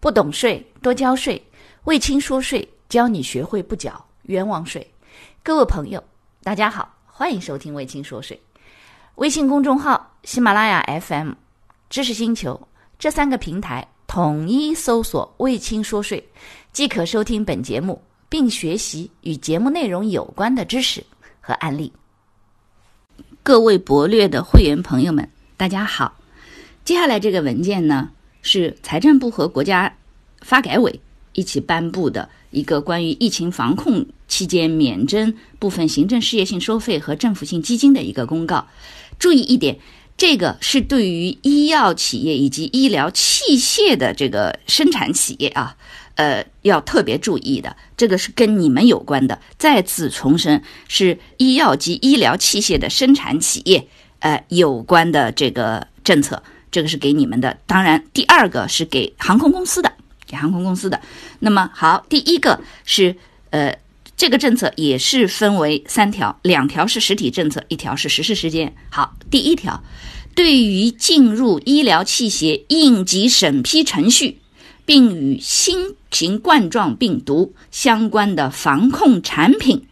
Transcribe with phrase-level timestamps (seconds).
[0.00, 1.42] 不懂税，多交税。
[1.84, 4.86] 魏青说税，教你学会不缴冤枉税。
[5.42, 6.02] 各位朋友，
[6.42, 8.40] 大家好，欢迎收听魏青说税。
[9.16, 11.32] 微信公众号、喜马拉雅 FM、
[11.88, 16.28] 知识星球这三个平台统一搜索“魏青说税”，
[16.72, 21.02] 即可收听本节目，并学习与节目内容有关的知识
[21.40, 21.92] 和案例。
[23.42, 26.12] 各位博略的会员朋友们，大家好。
[26.84, 28.10] 接下来这个文件呢，
[28.46, 29.92] 是财政部和国家
[30.40, 31.00] 发改委
[31.32, 38.68] 一起颁布的一个关于疫情防控期间免征部分行政事业性收费和政府性基金的一个公告。
[39.18, 39.76] 注意一点，
[40.16, 45.76] 这个是对于医药企业以及医疗器械的这个生产企业啊，
[46.14, 47.76] 呃，要特别注意的。
[47.96, 49.40] 这个是跟你们有关的。
[49.58, 53.88] 再次重申，是医药及医疗器械的生产企业
[54.20, 56.42] 呃有关的这个政策。
[56.76, 59.90] 这个是给你们的，当然第二个是给航空公司的，
[60.26, 61.00] 给航空公司的。
[61.38, 63.16] 那么好，第一个是
[63.48, 63.78] 呃，
[64.14, 68.74] 这个政策也是分为三条，两条是实体政策，一条是实施时间。
[68.90, 69.82] 好，第一条，
[70.34, 74.40] 对于进入医疗器械应急审批程序，
[74.84, 79.86] 并与新型冠状病毒相关的防控产品，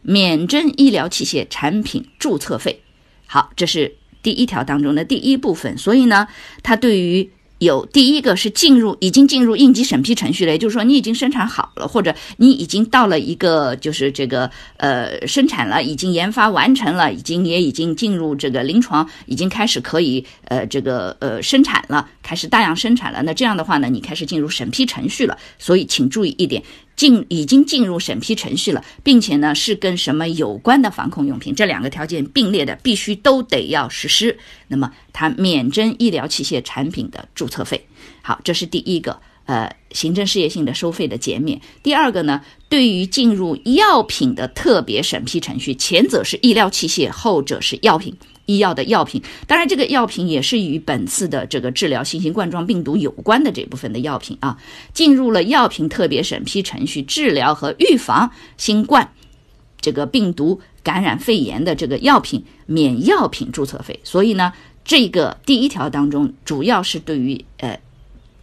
[0.00, 2.80] 免征医疗器械产品注册费。
[3.26, 3.96] 好，这是。
[4.26, 6.26] 第一条当中的第一部分，所以呢，
[6.64, 23.22] 它对于有第一个是进入已经进入应急审批程序了，也就是说你已经生产好了，或者你已经到了一个就是这个呃生产了，已经研发完成了，已经也已经进入这个临床，已经开始可以呃这个呃生产了，开始大量生产了。
[23.22, 25.38] 那这样的话呢，你开始进入审批程序了。
[25.58, 26.60] 所以请注意一点。
[26.96, 34.38] 进已经进入审批程序了，并且呢是跟什么有关的防控用品，这两个条件并列的，必须都得要实施。
[34.68, 37.86] 那么它免征医疗器械产品的注册费。
[38.22, 41.60] 好，这是第一个，呃，行政事业性的收费的减免。
[41.82, 48.14] 第二个呢，对于进入药品的特别审批程序，前者是医疗器械，后者是药品。
[48.48, 54.56] 医药的药品，当然这个药品也是与本次的这个治疗新型冠状病毒有关的这部分的药品啊，
[54.94, 59.12] 进入了药品特别审批程序，治疗和预防新冠
[59.80, 63.98] 这个病毒感染肺炎的这个药品免药品注册费。
[64.04, 64.52] 所以呢，
[64.84, 67.80] 这个第一条当中主要是对于呃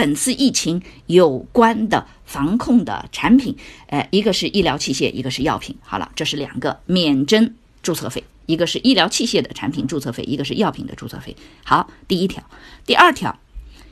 [0.00, 3.54] 本次疫情有关的防控的产品，
[3.88, 5.76] 呃，一个是医疗器械，一个是药品。
[5.82, 7.52] 好了，这是两个免征
[7.82, 8.24] 注册费。
[8.46, 11.36] 一个是医疗器械的产品注册费，一个是药品的注册费。
[11.64, 12.42] 好，第一条，
[12.86, 13.38] 第二条，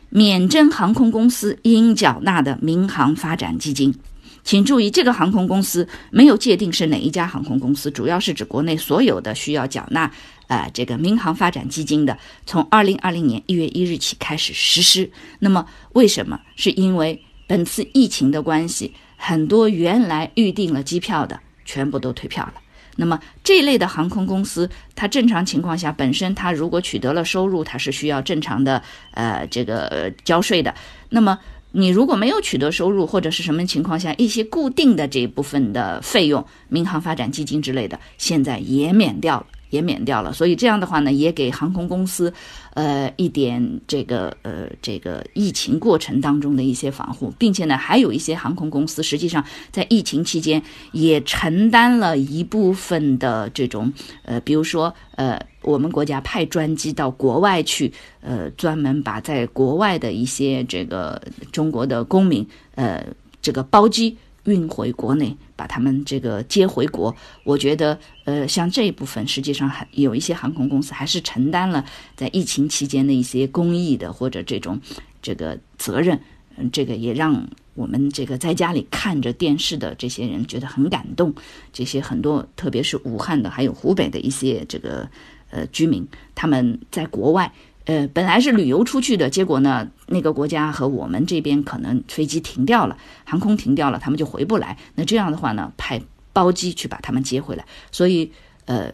[0.09, 3.95] 免征航空公司应缴纳的民航发展基金。
[4.44, 10.10] 请注意，这个航空公司没有界定是哪一家航空公司，主要是指国内所有的需要缴纳
[10.47, 12.16] 呃这个民航发展基金的，
[12.47, 15.10] 从二零二零年一月一日起开始实施。
[15.38, 16.41] 那么为什么？
[16.56, 22.54] 是因为本次疫情的关系，很多原来预定了机票的全部都退票了。
[23.00, 28.82] 那么这类的航空公司，它正常情况下本身它如果取得了收入，它是需要正常的
[29.12, 30.75] 呃这个交税的。
[31.09, 31.38] 那么
[31.73, 39.47] 你如果没有取得收入或者是什么情况下，一些固定的这一部分的费用，民航发展基金之类的，现在也免掉了。
[39.71, 42.33] 也免掉了，所以这样的话呢，也给航空公司，
[42.75, 50.62] 呃，一点这个呃这个疫情过程当中的一些防护，并且呢，还有一些航空公司实际上在疫情期间
[50.93, 53.93] 也承担了一部分的这种
[54.23, 61.21] 呃，比如说呃，我们国家派专机到国外去，呃，专门把在国外的一些这个
[61.53, 63.05] 中国的公民，呃，
[63.43, 64.17] 这个包机。
[64.48, 67.14] 运回国内，把他们这个接回国。
[67.44, 71.84] 我觉得，呃，像这一部分，实际上还有一些航空公司还是承担了
[72.16, 74.81] 在疫情期间的一些公益的或者这种
[75.22, 76.19] 这个责任。
[76.56, 81.32] 嗯，这个也让我们这个在家里看着电视的这些人觉得很感动。
[81.72, 85.09] 这些很多，特别是武汉的，还有湖北的一些这个
[85.50, 86.04] 呃居民，
[86.34, 87.53] 他们在国外。
[87.84, 94.77] 呃，本来是旅游出去的，结果呢，那个国家和我们这边可能飞机停掉了，航空停掉了，他们就回不来。
[94.95, 96.01] 那这样的话呢，派
[96.33, 97.65] 包机去把他们接回来。
[97.93, 98.33] 所以，
[98.65, 98.93] 呃，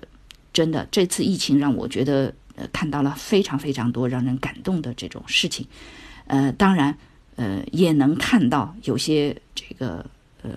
[0.53, 5.67] 真的这次疫情让我觉得，呃，看到了非常非常多让人感动的这种事情。
[6.27, 6.97] 呃，当然，
[7.37, 10.05] 呃，也能看到有些这个
[10.43, 10.51] 呃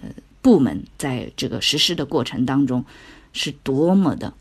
[0.00, 0.08] 呃
[0.40, 2.84] 部门在这个实施的过程当中
[3.32, 4.32] 是多么的。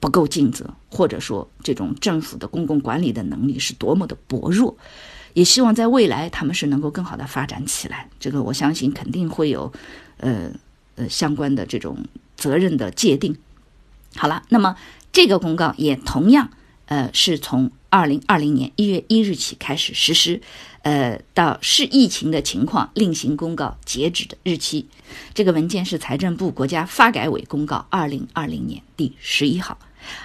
[0.00, 4.76] 不够尽责，或者说这种政府的公共管理的能力是多么的薄弱，
[5.34, 8.08] 也希望在未来他们是能够更好的发展起来。
[8.18, 9.72] 这个我相信肯定会有，
[10.18, 10.50] 呃
[10.94, 12.04] 呃相关的这种
[12.36, 13.36] 责任的界定。
[14.16, 14.76] 好了，那么
[15.12, 16.50] 这个公告也同样
[16.86, 17.70] 呃是从。
[17.88, 20.42] 二零二零年一月一日起开始实施，
[20.82, 24.86] 呃，到视疫情的情况另行公告截止的日期。
[25.32, 29.78] 这个文件是财政部国家发改委公告二零二零年第十一号。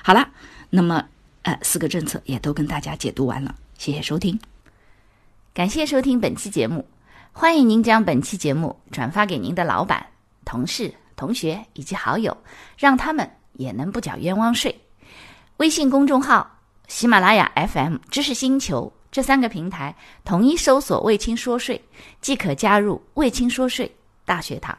[0.04, 0.30] 好了，
[0.70, 1.04] 那么
[1.44, 4.40] 呃，四个政策也都跟大家解读完了，谢谢收听，
[5.54, 6.88] 感谢收听本期节目，
[7.32, 10.06] 欢迎您将本期节目转发给您的老板、
[10.46, 12.36] 同事、同学以及好友，
[12.78, 14.80] 让他们也能不缴冤枉税。
[15.58, 16.58] 微信公众号。
[16.88, 19.96] 喜马拉雅 FM、知识星球这三个平台
[20.26, 21.82] 统一搜索“卫青说税”，
[22.20, 23.90] 即可加入“卫青说税”
[24.26, 24.78] 大学堂。